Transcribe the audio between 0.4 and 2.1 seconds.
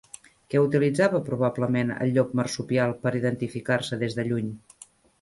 Què utilitzava probablement